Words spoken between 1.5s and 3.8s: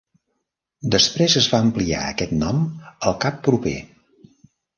va ampliar aquest nom al cap proper.